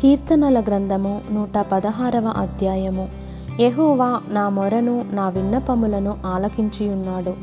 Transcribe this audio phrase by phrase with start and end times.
[0.00, 3.08] కీర్తనల గ్రంథము నూట పదహారవ అధ్యాయము.
[3.60, 7.34] యహోవా నా మొరను నా విన్నపములను ఆలకించియున్నాడు.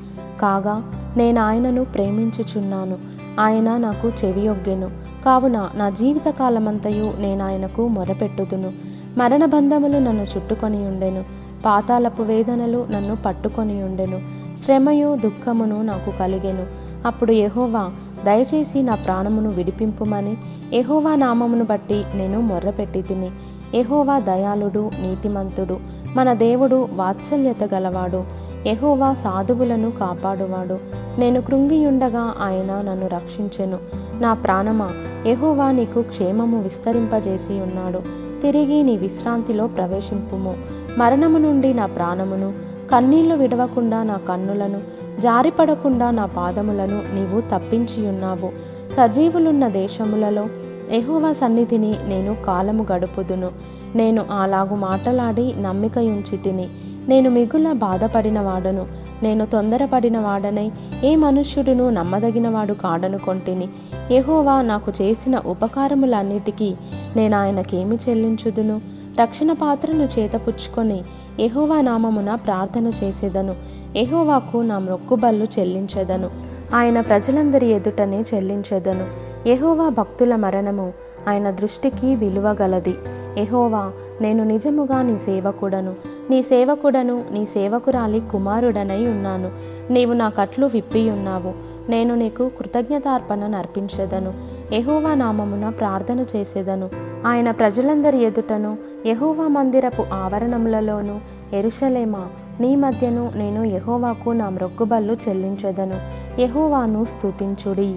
[0.42, 2.98] కాగా నేను ఆయనను ప్రేమించుచున్నాను.
[3.40, 4.90] ఆయన నాకు చెవియొగ్గెను.
[5.26, 8.74] కావున నా జీవితకాలమంతయు నేను ఆయనకు మొరపెట్టుదును.
[9.18, 11.24] మరణబంధములు నన్ను చుట్టుకొని ఉండెను
[11.66, 14.22] పాతాలపు వేదనలు నన్ను పట్టుకొని ఉండెను
[14.66, 16.68] శ్రమయు దుఃఖమును నాకు కలిగెను.
[17.08, 17.92] అప్పుడు యహోవా
[18.24, 20.38] దయచేసి నా ప్రాణమును విడిపింపుమని
[20.74, 23.32] ఎహోవా నామమును బట్టి నేను మొర్రపెట్టి తిని
[23.74, 25.80] ఎహోవా దయాళుడు నీతిమంతుడు
[26.16, 28.24] మన దేవుడు వాత్సల్యత గలవాడు
[28.68, 30.80] ఎహోవా సాధువులను కాపాడువాడు.
[31.20, 33.78] నేను కృంగియుండగా ఆయన నన్ను రక్షించెను.
[34.20, 34.92] నా ప్రాణమా
[35.26, 38.00] ఎహోవా నీకు క్షేమము విస్తరింపజేసి ఉన్నాడు.
[38.42, 40.56] తిరిగి నీ విశ్రాంతిలో ప్రవేశింపుము.
[40.98, 42.54] మరణము నుండి నా ప్రాణమును
[42.92, 48.52] కన్నీళ్ళు విడవకుండా నా కన్నులను జారిపడకుండా నా పాదములను నీవు తప్పించియున్నావు.
[48.98, 50.48] సజీవులున్న దేశములలో
[50.92, 53.52] ఎహోవా సన్నిధిని నేను కాలము గడుపుదును.
[53.96, 56.68] నేను అలాగు మాటలాడి నమ్మికయుంచి తిని
[57.08, 58.88] నేను మిగుల బాధపడిన వాడను
[59.24, 60.72] నేను తొందరపడిన వాడనై
[61.04, 63.70] ఏ మనుష్యుడును నమ్మదగినవాడు కాడనుకొంటిని
[64.12, 66.76] ఎహోవా నాకు చేసిన ఉపకారములన్నిటికీ
[67.16, 68.82] నేను ఆయనకేమి చెల్లించుదును?
[69.22, 71.02] రక్షణ పాత్రను చేతపుచ్చుకొని
[71.40, 73.56] ఎహోవా నామమున ప్రార్థన చేసేదను.
[73.96, 76.30] ఎహోవాకు నా మొక్కుబళ్ళు చెల్లించెదను.
[76.74, 79.08] ఆయన ప్రజలందరి ఎదుటనే చెల్లించెదను.
[79.48, 80.94] ఎహోవా భక్తుల మరణము
[81.28, 82.96] ఆయన దృష్టికి విలువగలది.
[83.38, 83.92] ఎహోవా
[84.22, 85.94] నేను నిజముగా నీ సేవకుడను.
[86.30, 89.52] నీ సేవకుడను నీ సేవకురాలి కుమారుడనై ఉన్నాను.
[89.94, 91.54] నీవు నా కట్లు విప్పియున్నావు.
[91.92, 94.34] నేను నీకు కృతజ్ఞతార్పణ అర్పించదను
[94.74, 96.90] యహోవా నామమున ప్రార్థన చేసేదను.
[97.26, 101.22] ఆయన ప్రజలందరి ఎదుటను యహోవా మందిరపు ఆవరణములలోను
[101.54, 102.28] ఎరుషలేమా
[102.60, 106.00] నీ మధ్యను నేను యహోవాకు నా మ్రొక్కుబళ్ళు చెల్లించదను.
[106.42, 107.96] యహోవాను స్తుతించుడి.